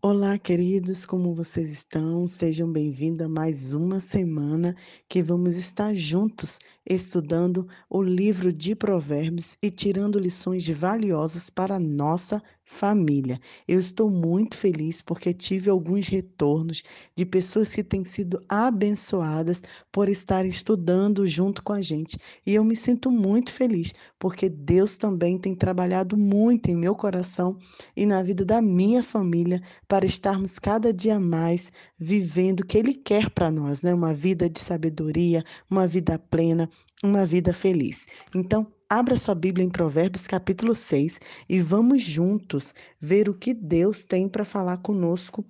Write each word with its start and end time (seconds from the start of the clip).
Olá, 0.00 0.38
queridos, 0.38 1.04
como 1.04 1.34
vocês 1.34 1.72
estão? 1.72 2.26
Sejam 2.28 2.72
bem-vindos 2.72 3.26
a 3.26 3.28
mais 3.28 3.74
uma 3.74 3.98
semana 4.00 4.76
que 5.08 5.22
vamos 5.22 5.56
estar 5.56 5.92
juntos 5.94 6.58
estudando 6.88 7.66
o 7.90 8.00
livro 8.00 8.52
de 8.52 8.76
Provérbios 8.76 9.56
e 9.60 9.70
tirando 9.72 10.18
lições 10.18 10.68
valiosas 10.68 11.50
para 11.50 11.76
a 11.76 11.80
nossa 11.80 12.40
família. 12.68 13.40
Eu 13.66 13.80
estou 13.80 14.10
muito 14.10 14.54
feliz 14.54 15.00
porque 15.00 15.32
tive 15.32 15.70
alguns 15.70 16.06
retornos 16.06 16.82
de 17.16 17.24
pessoas 17.24 17.74
que 17.74 17.82
têm 17.82 18.04
sido 18.04 18.44
abençoadas 18.46 19.62
por 19.90 20.10
estar 20.10 20.44
estudando 20.44 21.26
junto 21.26 21.62
com 21.62 21.72
a 21.72 21.80
gente. 21.80 22.18
E 22.46 22.54
eu 22.54 22.62
me 22.62 22.76
sinto 22.76 23.10
muito 23.10 23.50
feliz 23.52 23.94
porque 24.18 24.50
Deus 24.50 24.98
também 24.98 25.38
tem 25.38 25.54
trabalhado 25.54 26.14
muito 26.14 26.70
em 26.70 26.76
meu 26.76 26.94
coração 26.94 27.58
e 27.96 28.04
na 28.04 28.22
vida 28.22 28.44
da 28.44 28.60
minha 28.60 29.02
família 29.02 29.62
para 29.88 30.04
estarmos 30.04 30.58
cada 30.58 30.92
dia 30.92 31.18
mais 31.18 31.72
vivendo 31.98 32.60
o 32.60 32.66
que 32.66 32.76
Ele 32.76 32.92
quer 32.92 33.30
para 33.30 33.50
nós, 33.50 33.82
né? 33.82 33.94
Uma 33.94 34.12
vida 34.12 34.48
de 34.48 34.60
sabedoria, 34.60 35.42
uma 35.70 35.86
vida 35.86 36.18
plena, 36.18 36.68
uma 37.02 37.24
vida 37.24 37.54
feliz. 37.54 38.06
Então, 38.34 38.70
abra 38.88 39.16
sua 39.16 39.34
Bíblia 39.34 39.64
em 39.64 39.70
Provérbios 39.70 40.26
capítulo 40.26 40.74
6 40.74 41.20
e 41.48 41.60
vamos 41.60 42.02
juntos 42.02 42.74
ver 43.00 43.28
o 43.28 43.34
que 43.34 43.52
Deus 43.52 44.02
tem 44.02 44.28
para 44.28 44.44
falar 44.44 44.78
conosco 44.78 45.44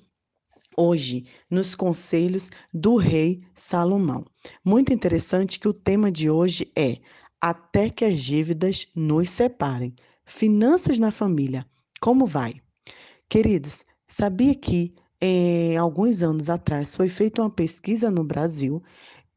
hoje 0.77 1.24
nos 1.51 1.74
conselhos 1.74 2.51
do 2.73 2.96
rei 2.96 3.43
Salomão. 3.55 4.24
Muito 4.65 4.93
interessante 4.93 5.59
que 5.59 5.69
o 5.69 5.73
tema 5.73 6.10
de 6.10 6.30
hoje 6.30 6.70
é 6.77 6.98
Até 7.41 7.88
que 7.91 8.05
as 8.05 8.20
dívidas 8.20 8.88
nos 8.95 9.30
separem. 9.30 9.95
Finanças 10.24 10.98
na 10.98 11.10
família. 11.10 11.65
Como 12.01 12.27
vai? 12.27 12.60
Queridos, 13.29 13.84
Sabia 14.10 14.55
que, 14.55 14.95
eh, 15.20 15.77
alguns 15.77 16.23
anos 16.23 16.48
atrás, 16.48 16.96
foi 16.96 17.10
feita 17.10 17.43
uma 17.43 17.51
pesquisa 17.51 18.10
no 18.10 18.24
Brasil 18.24 18.82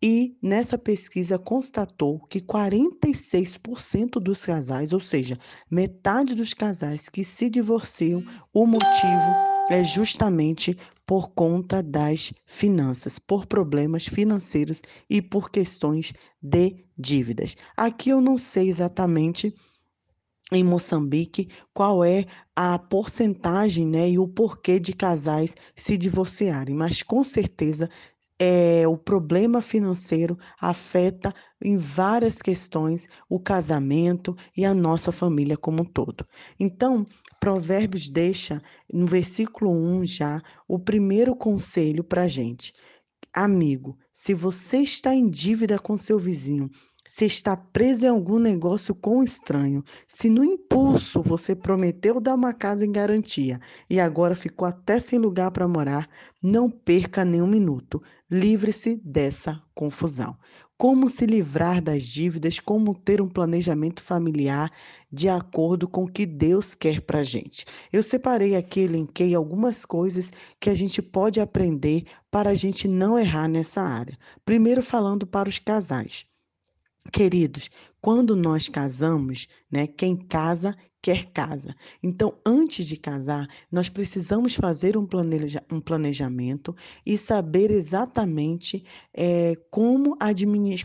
e 0.01 0.35
nessa 0.41 0.77
pesquisa 0.77 1.37
constatou 1.37 2.19
que 2.21 2.41
46% 2.41 4.19
dos 4.19 4.43
casais, 4.43 4.93
ou 4.93 4.99
seja, 4.99 5.37
metade 5.69 6.33
dos 6.33 6.53
casais 6.53 7.07
que 7.07 7.23
se 7.23 7.49
divorciam, 7.49 8.23
o 8.51 8.65
motivo 8.65 9.51
é 9.69 9.83
justamente 9.83 10.75
por 11.05 11.29
conta 11.29 11.83
das 11.83 12.33
finanças, 12.45 13.19
por 13.19 13.45
problemas 13.45 14.07
financeiros 14.07 14.81
e 15.09 15.21
por 15.21 15.51
questões 15.51 16.13
de 16.41 16.83
dívidas. 16.97 17.55
Aqui 17.77 18.09
eu 18.09 18.21
não 18.21 18.37
sei 18.37 18.69
exatamente 18.69 19.53
em 20.51 20.63
Moçambique, 20.63 21.47
qual 21.73 22.03
é 22.03 22.25
a 22.55 22.77
porcentagem 22.77 23.87
né, 23.87 24.09
e 24.09 24.19
o 24.19 24.27
porquê 24.27 24.79
de 24.79 24.93
casais 24.93 25.55
se 25.75 25.97
divorciarem, 25.97 26.75
mas 26.75 27.01
com 27.01 27.23
certeza 27.23 27.89
é, 28.43 28.87
o 28.87 28.97
problema 28.97 29.61
financeiro 29.61 30.35
afeta 30.59 31.31
em 31.63 31.77
várias 31.77 32.41
questões 32.41 33.07
o 33.29 33.39
casamento 33.39 34.35
e 34.57 34.65
a 34.65 34.73
nossa 34.73 35.11
família 35.11 35.55
como 35.55 35.83
um 35.83 35.85
todo. 35.85 36.25
Então, 36.59 37.05
Provérbios 37.39 38.09
deixa 38.09 38.59
no 38.91 39.05
versículo 39.05 39.69
1 39.69 40.05
já 40.05 40.41
o 40.67 40.79
primeiro 40.79 41.35
conselho 41.35 42.03
para 42.03 42.23
a 42.23 42.27
gente. 42.27 42.73
Amigo, 43.31 43.95
se 44.11 44.33
você 44.33 44.77
está 44.77 45.13
em 45.13 45.29
dívida 45.29 45.77
com 45.77 45.95
seu 45.95 46.17
vizinho 46.17 46.67
se 47.13 47.25
está 47.25 47.57
preso 47.57 48.05
em 48.05 48.07
algum 48.07 48.39
negócio 48.39 48.95
com 48.95 49.17
um 49.17 49.23
estranho, 49.23 49.83
se 50.07 50.29
no 50.29 50.45
impulso 50.45 51.21
você 51.21 51.53
prometeu 51.53 52.21
dar 52.21 52.35
uma 52.35 52.53
casa 52.53 52.85
em 52.85 52.91
garantia 52.91 53.59
e 53.89 53.99
agora 53.99 54.33
ficou 54.33 54.65
até 54.65 54.97
sem 54.97 55.19
lugar 55.19 55.51
para 55.51 55.67
morar, 55.67 56.09
não 56.41 56.69
perca 56.69 57.25
nenhum 57.25 57.47
minuto. 57.47 58.01
Livre-se 58.29 58.95
dessa 59.03 59.61
confusão. 59.75 60.37
Como 60.77 61.09
se 61.09 61.25
livrar 61.25 61.81
das 61.81 62.03
dívidas, 62.03 62.61
como 62.61 62.95
ter 62.95 63.21
um 63.21 63.27
planejamento 63.27 64.01
familiar 64.01 64.71
de 65.11 65.27
acordo 65.27 65.89
com 65.89 66.05
o 66.05 66.09
que 66.09 66.25
Deus 66.25 66.73
quer 66.73 67.01
para 67.01 67.19
a 67.19 67.23
gente. 67.23 67.65
Eu 67.91 68.01
separei 68.01 68.55
aqui, 68.55 68.79
elenquei 68.79 69.35
algumas 69.35 69.83
coisas 69.83 70.31
que 70.61 70.69
a 70.69 70.73
gente 70.73 71.01
pode 71.01 71.41
aprender 71.41 72.05
para 72.31 72.51
a 72.51 72.55
gente 72.55 72.87
não 72.87 73.19
errar 73.19 73.49
nessa 73.49 73.81
área. 73.81 74.17
Primeiro, 74.45 74.81
falando 74.81 75.27
para 75.27 75.49
os 75.49 75.59
casais. 75.59 76.30
Queridos, 77.09 77.69
quando 78.01 78.35
nós 78.35 78.67
casamos, 78.67 79.47
né, 79.71 79.87
quem 79.87 80.15
casa 80.15 80.75
quer 81.01 81.25
casa. 81.25 81.75
Então, 82.01 82.37
antes 82.45 82.85
de 82.85 82.95
casar, 82.95 83.47
nós 83.71 83.89
precisamos 83.89 84.53
fazer 84.53 84.95
um, 84.95 85.05
planeja, 85.05 85.63
um 85.71 85.79
planejamento 85.79 86.75
e 87.05 87.17
saber 87.17 87.71
exatamente 87.71 88.85
é, 89.13 89.55
como, 89.71 90.15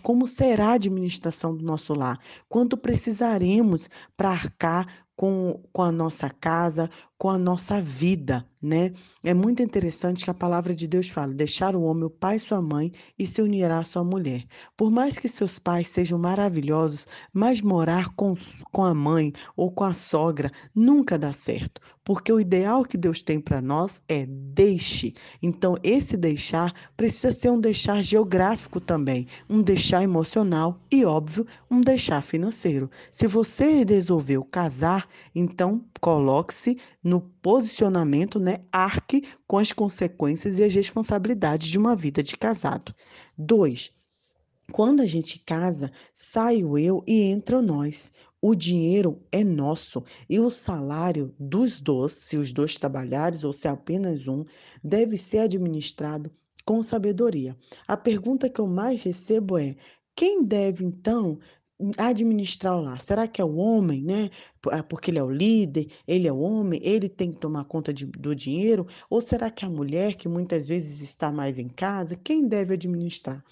como 0.02 0.26
será 0.26 0.68
a 0.68 0.74
administração 0.74 1.54
do 1.54 1.62
nosso 1.62 1.92
lar, 1.92 2.18
quanto 2.48 2.76
precisaremos 2.78 3.90
para 4.16 4.30
arcar 4.30 5.06
com, 5.14 5.62
com 5.72 5.82
a 5.82 5.92
nossa 5.92 6.30
casa, 6.30 6.90
com 7.18 7.30
a 7.30 7.38
nossa 7.38 7.80
vida, 7.80 8.46
né? 8.62 8.92
É 9.24 9.32
muito 9.32 9.62
interessante 9.62 10.24
que 10.24 10.30
a 10.30 10.34
palavra 10.34 10.74
de 10.74 10.86
Deus 10.86 11.08
fala: 11.08 11.32
deixar 11.32 11.74
o 11.74 11.82
homem, 11.82 12.04
o 12.04 12.10
pai 12.10 12.36
e 12.36 12.40
sua 12.40 12.60
mãe, 12.60 12.92
e 13.18 13.26
se 13.26 13.40
unirá 13.40 13.78
à 13.78 13.84
sua 13.84 14.04
mulher. 14.04 14.44
Por 14.76 14.90
mais 14.90 15.18
que 15.18 15.28
seus 15.28 15.58
pais 15.58 15.88
sejam 15.88 16.18
maravilhosos, 16.18 17.06
mas 17.32 17.60
morar 17.60 18.10
com, 18.14 18.36
com 18.72 18.84
a 18.84 18.94
mãe 18.94 19.32
ou 19.56 19.70
com 19.70 19.84
a 19.84 19.94
sogra 19.94 20.50
nunca 20.74 21.18
dá 21.18 21.32
certo. 21.32 21.80
Porque 22.04 22.32
o 22.32 22.38
ideal 22.38 22.84
que 22.84 22.96
Deus 22.96 23.20
tem 23.20 23.40
para 23.40 23.60
nós 23.60 24.00
é 24.08 24.24
deixe. 24.26 25.12
Então, 25.42 25.76
esse 25.82 26.16
deixar 26.16 26.72
precisa 26.96 27.32
ser 27.32 27.50
um 27.50 27.60
deixar 27.60 28.00
geográfico 28.00 28.80
também, 28.80 29.26
um 29.50 29.60
deixar 29.60 30.04
emocional 30.04 30.78
e, 30.88 31.04
óbvio, 31.04 31.44
um 31.68 31.80
deixar 31.80 32.22
financeiro. 32.22 32.88
Se 33.10 33.26
você 33.26 33.82
resolveu 33.82 34.44
casar, 34.44 35.08
então 35.34 35.84
coloque-se 36.00 36.78
no 37.06 37.20
posicionamento, 37.20 38.40
né? 38.40 38.64
Arque 38.72 39.22
com 39.46 39.58
as 39.58 39.70
consequências 39.70 40.58
e 40.58 40.64
as 40.64 40.74
responsabilidades 40.74 41.68
de 41.68 41.78
uma 41.78 41.94
vida 41.94 42.20
de 42.20 42.36
casado. 42.36 42.92
Dois, 43.38 43.92
quando 44.72 45.02
a 45.02 45.06
gente 45.06 45.38
casa, 45.38 45.92
sai 46.12 46.64
o 46.64 46.76
eu 46.76 47.04
e 47.06 47.22
entra 47.22 47.60
o 47.60 47.62
nós. 47.62 48.12
O 48.42 48.56
dinheiro 48.56 49.22
é 49.30 49.44
nosso 49.44 50.04
e 50.28 50.40
o 50.40 50.50
salário 50.50 51.32
dos 51.38 51.80
dois, 51.80 52.10
se 52.10 52.36
os 52.36 52.52
dois 52.52 52.74
trabalhares 52.74 53.44
ou 53.44 53.52
se 53.52 53.68
apenas 53.68 54.26
um, 54.26 54.44
deve 54.82 55.16
ser 55.16 55.38
administrado 55.38 56.28
com 56.64 56.82
sabedoria. 56.82 57.56
A 57.86 57.96
pergunta 57.96 58.50
que 58.50 58.60
eu 58.60 58.66
mais 58.66 59.04
recebo 59.04 59.56
é: 59.56 59.76
quem 60.16 60.42
deve 60.42 60.84
então 60.84 61.38
administrar 61.98 62.76
o? 62.76 62.98
Será 62.98 63.28
que 63.28 63.40
é 63.40 63.44
o 63.44 63.56
homem, 63.56 64.02
né? 64.02 64.30
Ah, 64.70 64.82
porque 64.82 65.10
ele 65.10 65.18
é 65.18 65.22
o 65.22 65.30
líder, 65.30 65.88
ele 66.06 66.26
é 66.26 66.32
o 66.32 66.38
homem, 66.38 66.80
ele 66.82 67.08
tem 67.08 67.32
que 67.32 67.38
tomar 67.38 67.64
conta 67.64 67.92
de, 67.92 68.06
do 68.06 68.34
dinheiro? 68.34 68.86
Ou 69.10 69.20
será 69.20 69.50
que 69.50 69.64
a 69.64 69.70
mulher, 69.70 70.14
que 70.14 70.28
muitas 70.28 70.66
vezes 70.66 71.00
está 71.00 71.30
mais 71.30 71.58
em 71.58 71.68
casa, 71.68 72.16
quem 72.16 72.48
deve 72.48 72.74
administrar? 72.74 73.44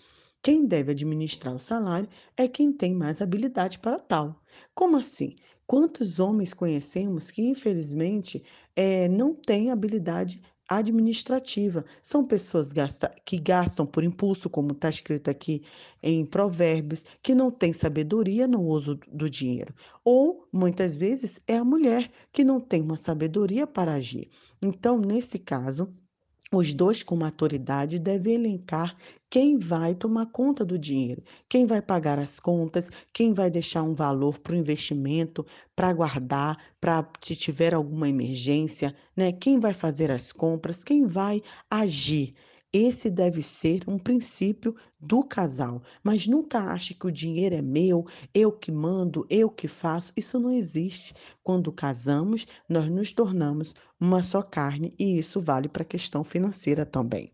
Quem 0.43 0.67
deve 0.67 0.93
administrar 0.93 1.55
o 1.55 1.59
salário 1.59 2.09
é 2.37 2.47
quem 2.47 2.73
tem 2.73 2.95
mais 2.95 3.23
habilidade 3.23 3.79
para 3.79 3.99
tal. 3.99 4.43
Como 4.75 4.97
assim? 4.97 5.37
Quantos 5.67 6.21
homens 6.21 6.53
conhecemos 6.53 7.31
que, 7.31 7.43
infelizmente, 7.43 8.45
é, 8.77 9.09
não 9.09 9.35
têm 9.35 9.71
habilidade 9.71 10.43
administrativa. 10.69 11.85
São 12.03 12.25
pessoas 12.25 12.73
gasta, 12.73 13.15
que 13.25 13.39
gastam 13.39 13.87
por 13.87 14.05
impulso, 14.05 14.49
como 14.51 14.73
está 14.73 14.89
escrito 14.89 15.29
aqui 15.31 15.63
em 16.03 16.25
Provérbios, 16.25 17.05
que 17.23 17.35
não 17.35 17.51
tem 17.51 17.73
sabedoria 17.73 18.47
no 18.47 18.63
uso 18.63 18.99
do 19.13 19.29
dinheiro. 19.29 19.75
Ou, 20.05 20.47
muitas 20.53 20.97
vezes, 20.97 21.41
é 21.47 21.57
a 21.57 21.65
mulher 21.65 22.11
que 22.33 22.45
não 22.45 22.61
tem 22.61 22.83
uma 22.83 22.97
sabedoria 22.97 23.67
para 23.67 23.95
agir. 23.95 24.29
Então, 24.63 24.99
nesse 24.99 25.39
caso, 25.39 25.93
os 26.56 26.73
dois 26.73 27.03
com 27.03 27.17
maturidade 27.17 27.99
devem 27.99 28.35
elencar 28.35 28.97
quem 29.31 29.59
vai 29.59 29.95
tomar 29.95 30.27
conta 30.27 30.65
do 30.65 30.79
dinheiro, 30.79 31.23
quem 31.49 31.67
vai 31.67 31.83
pagar 31.83 32.19
as 32.19 32.39
contas, 32.39 32.89
quem 33.12 33.35
vai 33.35 33.51
deixar 33.51 33.83
um 33.83 33.95
valor 33.95 34.39
para 34.39 34.53
o 34.53 34.56
investimento, 34.56 35.45
para 35.75 35.93
guardar, 35.93 36.56
para 36.81 37.09
se 37.21 37.35
tiver 37.35 37.75
alguma 37.75 38.09
emergência, 38.09 38.95
né? 39.17 39.33
Quem 39.33 39.59
vai 39.59 39.73
fazer 39.75 40.11
as 40.12 40.33
compras, 40.33 40.85
quem 40.85 41.06
vai 41.06 41.43
agir. 41.71 42.35
Esse 42.76 43.09
deve 43.09 43.41
ser 43.41 43.85
um 43.87 43.97
princípio 44.00 44.75
do 44.99 45.23
casal, 45.23 45.81
mas 46.03 46.26
nunca 46.26 46.59
ache 46.73 46.93
que 46.93 47.06
o 47.06 47.12
dinheiro 47.12 47.55
é 47.55 47.62
meu, 47.62 48.05
eu 48.35 48.50
que 48.50 48.73
mando, 48.73 49.25
eu 49.31 49.49
que 49.49 49.69
faço. 49.69 50.12
Isso 50.17 50.41
não 50.41 50.50
existe. 50.50 51.15
Quando 51.41 51.71
casamos, 51.71 52.49
nós 52.69 52.91
nos 52.91 53.12
tornamos 53.12 53.76
uma 54.00 54.25
só 54.25 54.43
carne 54.43 54.93
e 54.99 55.17
isso 55.17 55.41
vale 55.41 55.69
para 55.69 55.85
a 55.85 55.87
questão 55.87 56.25
financeira 56.25 56.85
também. 56.85 57.32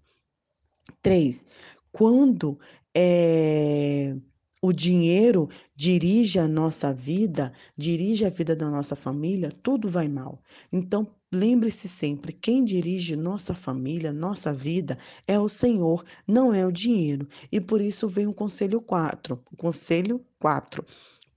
Três, 1.00 1.46
quando 1.90 2.60
é, 2.94 4.14
o 4.60 4.74
dinheiro 4.74 5.48
dirige 5.74 6.38
a 6.38 6.46
nossa 6.46 6.92
vida, 6.92 7.50
dirige 7.74 8.26
a 8.26 8.30
vida 8.30 8.54
da 8.54 8.68
nossa 8.68 8.94
família, 8.94 9.50
tudo 9.62 9.88
vai 9.88 10.06
mal. 10.06 10.42
Então, 10.70 11.14
Lembre-se 11.32 11.88
sempre, 11.88 12.32
quem 12.32 12.64
dirige 12.64 13.14
nossa 13.14 13.54
família, 13.54 14.12
nossa 14.12 14.52
vida, 14.52 14.98
é 15.28 15.38
o 15.38 15.48
Senhor, 15.48 16.04
não 16.26 16.52
é 16.52 16.66
o 16.66 16.72
dinheiro. 16.72 17.28
E 17.52 17.60
por 17.60 17.80
isso 17.80 18.08
vem 18.08 18.26
o 18.26 18.34
conselho 18.34 18.80
4. 18.80 19.40
O 19.52 19.56
conselho 19.56 20.24
4. 20.40 20.84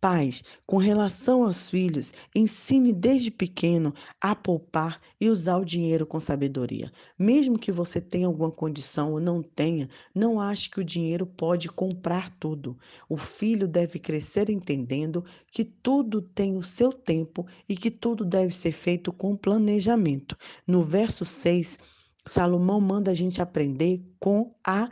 Pais, 0.04 0.44
com 0.68 0.76
relação 0.76 1.46
aos 1.46 1.70
filhos, 1.70 2.12
ensine 2.36 2.92
desde 2.92 3.32
pequeno 3.32 3.94
a 4.20 4.36
poupar 4.36 5.00
e 5.18 5.30
usar 5.30 5.56
o 5.56 5.64
dinheiro 5.64 6.06
com 6.06 6.20
sabedoria. 6.20 6.92
Mesmo 7.18 7.58
que 7.58 7.72
você 7.72 8.02
tenha 8.02 8.28
alguma 8.28 8.52
condição 8.52 9.14
ou 9.14 9.22
não 9.22 9.42
tenha, 9.42 9.90
não 10.14 10.42
ache 10.42 10.70
que 10.70 10.82
o 10.82 10.84
dinheiro 10.84 11.26
pode 11.26 11.70
comprar 11.70 12.30
tudo. 12.38 12.78
O 13.08 13.16
filho 13.16 13.66
deve 13.66 13.98
crescer 13.98 14.50
entendendo 14.50 15.24
que 15.50 15.64
tudo 15.64 16.22
tem 16.22 16.58
o 16.58 16.64
seu 16.64 16.92
tempo 16.92 17.48
e 17.70 17.74
que 17.74 17.90
tudo 17.90 18.26
deve 18.26 18.54
ser 18.54 18.74
feito 18.74 19.14
com 19.14 19.38
planejamento. 19.38 20.38
No 20.68 20.84
verso 20.84 21.24
6, 21.24 21.80
Salomão 22.26 22.82
manda 22.82 23.10
a 23.10 23.14
gente 23.14 23.42
aprender 23.42 24.04
com 24.20 24.54
a 24.68 24.90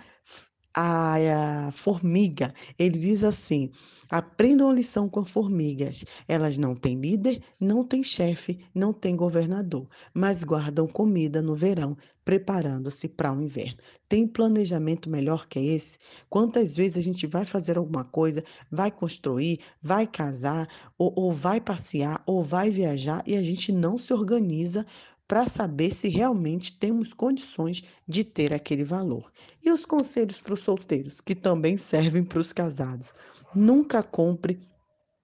a, 0.74 1.68
a 1.68 1.72
formiga. 1.72 2.54
Ele 2.78 2.98
diz 2.98 3.24
assim: 3.24 3.70
aprendam 4.10 4.70
a 4.70 4.74
lição 4.74 5.10
com 5.10 5.24
formigas. 5.24 6.06
Elas 6.28 6.58
não 6.58 6.76
têm 6.76 7.00
líder, 7.00 7.42
não 7.60 7.84
têm 7.84 8.04
chefe, 8.04 8.60
não 8.74 8.92
têm 8.94 9.16
governador, 9.16 9.88
mas 10.14 10.44
guardam 10.44 10.88
comida 10.88 11.42
no 11.42 11.56
verão, 11.56 11.96
preparando-se 12.24 13.08
para 13.10 13.34
o 13.34 13.42
inverno. 13.42 13.78
Tem 14.08 14.28
planejamento 14.28 15.10
melhor 15.10 15.48
que 15.48 15.60
esse? 15.60 15.98
Quantas 16.30 16.76
vezes 16.76 16.98
a 16.98 17.02
gente 17.02 17.26
vai 17.26 17.46
fazer 17.46 17.78
alguma 17.78 18.04
coisa, 18.04 18.44
vai 18.70 18.92
construir, 18.92 19.60
vai 19.82 20.06
casar, 20.06 20.68
ou, 20.98 21.14
ou 21.16 21.32
vai 21.32 21.62
passear, 21.62 22.22
ou 22.26 22.44
vai 22.44 22.70
viajar 22.70 23.24
e 23.26 23.36
a 23.36 23.42
gente 23.42 23.72
não 23.72 23.98
se 23.98 24.14
organiza 24.14 24.86
para 25.32 25.48
saber 25.48 25.94
se 25.94 26.10
realmente 26.10 26.78
temos 26.78 27.14
condições 27.14 27.86
de 28.06 28.22
ter 28.22 28.54
aquele 28.54 28.84
valor. 28.84 29.32
E 29.64 29.72
os 29.72 29.86
conselhos 29.86 30.38
para 30.38 30.56
os 30.56 30.60
solteiros, 30.60 31.22
que 31.22 31.34
também 31.34 31.78
servem 31.78 32.22
para 32.22 32.40
os 32.40 32.52
casados. 32.52 33.14
Nunca 33.56 34.04
compre 34.04 34.60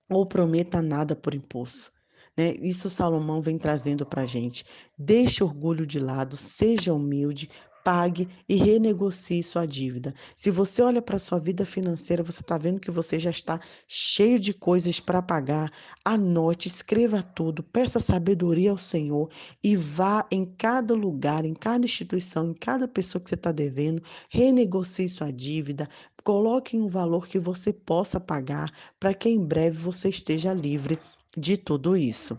ou 0.09 0.25
prometa 0.25 0.81
nada 0.81 1.13
por 1.13 1.35
impulso. 1.35 1.91
Né? 2.37 2.53
Isso 2.61 2.89
Salomão 2.89 3.41
vem 3.41 3.57
trazendo 3.57 4.05
para 4.05 4.21
a 4.21 4.25
gente. 4.25 4.65
Deixe 4.97 5.43
orgulho 5.43 5.85
de 5.85 5.99
lado, 5.99 6.37
seja 6.37 6.93
humilde, 6.93 7.49
pague 7.87 8.27
e 8.49 8.55
renegocie 8.57 9.41
sua 9.41 9.65
dívida. 9.65 10.13
Se 10.35 10.51
você 10.51 10.81
olha 10.81 11.01
para 11.01 11.17
sua 11.17 11.39
vida 11.39 11.65
financeira, 11.65 12.21
você 12.21 12.41
está 12.41 12.57
vendo 12.57 12.81
que 12.81 12.91
você 12.91 13.17
já 13.17 13.29
está 13.29 13.61
cheio 13.87 14.37
de 14.37 14.53
coisas 14.53 14.99
para 14.99 15.21
pagar. 15.21 15.71
Anote, 16.03 16.67
escreva 16.67 17.23
tudo, 17.23 17.63
peça 17.63 18.01
sabedoria 18.01 18.71
ao 18.71 18.77
Senhor 18.77 19.29
e 19.63 19.77
vá 19.77 20.27
em 20.29 20.43
cada 20.43 20.93
lugar, 20.93 21.45
em 21.45 21.53
cada 21.53 21.85
instituição, 21.85 22.49
em 22.49 22.53
cada 22.53 22.89
pessoa 22.89 23.23
que 23.23 23.29
você 23.29 23.35
está 23.35 23.53
devendo, 23.53 24.03
renegocie 24.27 25.07
sua 25.07 25.31
dívida, 25.31 25.87
coloque 26.25 26.75
um 26.75 26.89
valor 26.89 27.25
que 27.25 27.39
você 27.39 27.71
possa 27.71 28.19
pagar 28.19 28.69
para 28.99 29.13
que 29.13 29.29
em 29.29 29.45
breve 29.45 29.77
você 29.77 30.09
esteja 30.09 30.53
livre 30.53 30.99
de 31.37 31.55
tudo 31.55 31.95
isso. 31.95 32.37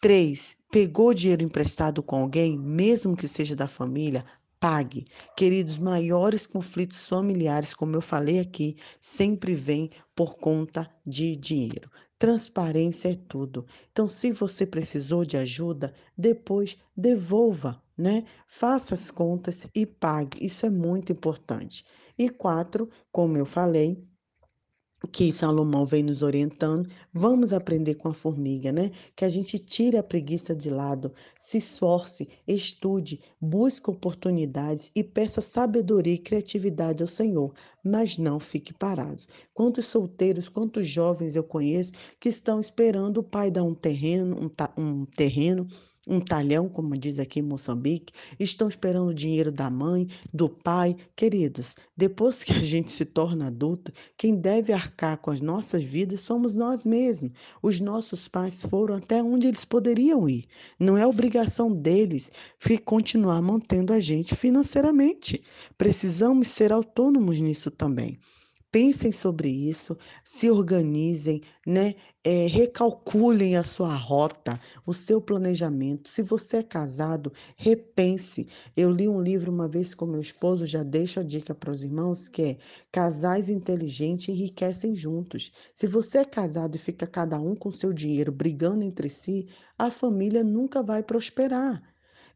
3. 0.00 0.56
Pegou 0.72 1.12
dinheiro 1.12 1.42
emprestado 1.42 2.02
com 2.02 2.16
alguém, 2.16 2.56
mesmo 2.58 3.14
que 3.14 3.28
seja 3.28 3.54
da 3.54 3.68
família? 3.68 4.24
Pague. 4.58 5.04
Queridos, 5.36 5.76
maiores 5.76 6.46
conflitos 6.46 7.06
familiares, 7.06 7.74
como 7.74 7.94
eu 7.94 8.00
falei 8.00 8.40
aqui, 8.40 8.78
sempre 8.98 9.52
vêm 9.52 9.90
por 10.16 10.36
conta 10.36 10.90
de 11.04 11.36
dinheiro. 11.36 11.90
Transparência 12.18 13.10
é 13.10 13.14
tudo. 13.14 13.66
Então, 13.92 14.08
se 14.08 14.32
você 14.32 14.66
precisou 14.66 15.22
de 15.22 15.36
ajuda, 15.36 15.92
depois 16.16 16.78
devolva, 16.96 17.82
né? 17.96 18.24
Faça 18.46 18.94
as 18.94 19.10
contas 19.10 19.66
e 19.74 19.84
pague. 19.84 20.42
Isso 20.42 20.64
é 20.64 20.70
muito 20.70 21.12
importante. 21.12 21.84
E 22.16 22.30
quatro, 22.30 22.88
como 23.12 23.36
eu 23.36 23.44
falei, 23.44 24.02
que 25.08 25.32
Salomão 25.32 25.86
vem 25.86 26.02
nos 26.02 26.22
orientando, 26.22 26.88
vamos 27.12 27.52
aprender 27.52 27.94
com 27.94 28.08
a 28.08 28.14
formiga, 28.14 28.70
né? 28.70 28.90
Que 29.16 29.24
a 29.24 29.28
gente 29.28 29.58
tire 29.58 29.96
a 29.96 30.02
preguiça 30.02 30.54
de 30.54 30.68
lado, 30.68 31.12
se 31.38 31.58
esforce, 31.58 32.28
estude, 32.46 33.20
busque 33.40 33.90
oportunidades 33.90 34.90
e 34.94 35.02
peça 35.02 35.40
sabedoria 35.40 36.14
e 36.14 36.18
criatividade 36.18 37.02
ao 37.02 37.08
Senhor, 37.08 37.54
mas 37.84 38.18
não 38.18 38.38
fique 38.38 38.74
parado. 38.74 39.22
Quantos 39.54 39.86
solteiros, 39.86 40.48
quantos 40.48 40.86
jovens 40.86 41.34
eu 41.34 41.44
conheço 41.44 41.92
que 42.18 42.28
estão 42.28 42.60
esperando 42.60 43.18
o 43.18 43.24
pai 43.24 43.50
dar 43.50 43.64
um 43.64 43.74
terreno, 43.74 44.36
um, 44.36 44.82
um 44.82 45.04
terreno 45.06 45.66
um 46.08 46.20
talhão, 46.20 46.68
como 46.68 46.96
diz 46.96 47.18
aqui 47.18 47.40
em 47.40 47.42
Moçambique, 47.42 48.12
estão 48.38 48.68
esperando 48.68 49.08
o 49.08 49.14
dinheiro 49.14 49.52
da 49.52 49.68
mãe, 49.68 50.08
do 50.32 50.48
pai. 50.48 50.96
Queridos, 51.14 51.76
depois 51.96 52.42
que 52.42 52.52
a 52.52 52.60
gente 52.60 52.90
se 52.90 53.04
torna 53.04 53.48
adulto, 53.48 53.92
quem 54.16 54.34
deve 54.34 54.72
arcar 54.72 55.18
com 55.18 55.30
as 55.30 55.40
nossas 55.40 55.82
vidas 55.82 56.20
somos 56.20 56.54
nós 56.54 56.86
mesmos. 56.86 57.32
Os 57.62 57.80
nossos 57.80 58.28
pais 58.28 58.62
foram 58.62 58.96
até 58.96 59.22
onde 59.22 59.46
eles 59.46 59.64
poderiam 59.64 60.28
ir. 60.28 60.46
Não 60.78 60.96
é 60.96 61.06
obrigação 61.06 61.72
deles 61.74 62.30
continuar 62.90 63.40
mantendo 63.42 63.92
a 63.92 64.00
gente 64.00 64.34
financeiramente. 64.34 65.42
Precisamos 65.76 66.48
ser 66.48 66.72
autônomos 66.72 67.40
nisso 67.40 67.70
também. 67.70 68.18
Pensem 68.72 69.10
sobre 69.10 69.48
isso, 69.48 69.98
se 70.22 70.48
organizem, 70.48 71.42
né? 71.66 71.94
É, 72.22 72.46
recalculem 72.46 73.56
a 73.56 73.64
sua 73.64 73.92
rota, 73.94 74.60
o 74.86 74.92
seu 74.92 75.20
planejamento. 75.20 76.08
Se 76.08 76.22
você 76.22 76.58
é 76.58 76.62
casado, 76.62 77.32
repense. 77.56 78.48
Eu 78.76 78.90
li 78.92 79.08
um 79.08 79.20
livro 79.20 79.50
uma 79.50 79.66
vez 79.66 79.92
com 79.92 80.06
meu 80.06 80.20
esposo, 80.20 80.66
já 80.66 80.84
deixo 80.84 81.18
a 81.18 81.22
dica 81.24 81.52
para 81.52 81.72
os 81.72 81.82
irmãos, 81.82 82.28
que 82.28 82.42
é 82.42 82.58
Casais 82.92 83.48
inteligentes 83.48 84.28
enriquecem 84.28 84.94
juntos. 84.94 85.50
Se 85.74 85.86
você 85.88 86.18
é 86.18 86.24
casado 86.24 86.76
e 86.76 86.78
fica 86.78 87.06
cada 87.08 87.40
um 87.40 87.56
com 87.56 87.72
seu 87.72 87.92
dinheiro 87.92 88.30
brigando 88.30 88.84
entre 88.84 89.08
si, 89.08 89.48
a 89.76 89.90
família 89.90 90.44
nunca 90.44 90.80
vai 90.82 91.02
prosperar. 91.02 91.82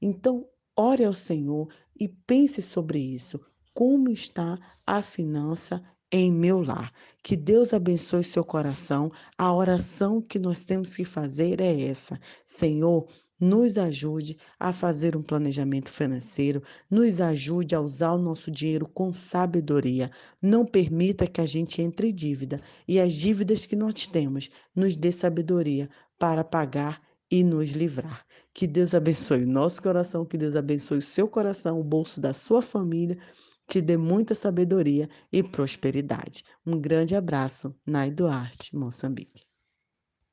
Então, 0.03 0.49
ore 0.77 1.05
ao 1.05 1.15
Senhor 1.15 1.69
e 1.99 2.09
pense 2.09 2.61
sobre 2.61 2.99
isso. 2.99 3.41
Como 3.73 4.11
está 4.11 4.59
a 4.87 5.03
finança 5.03 5.83
em 6.15 6.31
meu 6.31 6.63
lar. 6.63 6.93
Que 7.25 7.37
Deus 7.37 7.75
abençoe 7.75 8.23
seu 8.23 8.45
coração. 8.45 9.11
A 9.37 9.53
oração 9.53 10.23
que 10.23 10.39
nós 10.39 10.63
temos 10.63 10.95
que 10.95 11.05
fazer 11.05 11.61
é 11.61 11.89
essa: 11.89 12.21
Senhor, 12.45 13.09
nos 13.41 13.77
ajude 13.77 14.39
a 14.61 14.73
fazer 14.73 15.17
um 15.17 15.23
planejamento 15.23 15.91
financeiro, 15.91 16.63
nos 16.89 17.21
ajude 17.21 17.75
a 17.75 17.81
usar 17.81 18.13
o 18.13 18.19
nosso 18.19 18.49
dinheiro 18.49 18.87
com 18.87 19.11
sabedoria. 19.11 20.09
Não 20.41 20.65
permita 20.65 21.27
que 21.27 21.41
a 21.41 21.47
gente 21.47 21.83
entre 21.83 22.11
em 22.11 22.15
dívida 22.15 22.61
e 22.87 23.01
as 23.01 23.15
dívidas 23.15 23.67
que 23.67 23.75
nós 23.75 24.07
temos 24.07 24.51
nos 24.73 24.95
dê 24.95 25.11
sabedoria 25.11 25.91
para 26.17 26.45
pagar 26.45 27.03
e 27.29 27.43
nos 27.43 27.71
livrar. 27.71 28.25
Que 28.53 28.69
Deus 28.69 28.95
abençoe 28.95 29.43
o 29.43 29.51
nosso 29.51 29.83
coração, 29.83 30.25
que 30.25 30.39
Deus 30.39 30.55
abençoe 30.55 30.99
o 30.99 31.03
seu 31.03 31.27
coração, 31.27 31.81
o 31.81 31.83
bolso 31.83 32.21
da 32.21 32.33
sua 32.33 32.63
família 32.63 33.19
te 33.67 33.81
dê 33.81 33.97
muita 33.97 34.35
sabedoria 34.35 35.09
e 35.33 35.43
prosperidade. 35.43 36.45
Um 36.67 36.81
grande 36.81 37.15
abraço, 37.17 37.75
Nai 37.87 38.11
Duarte, 38.11 38.75
Moçambique. 38.77 39.45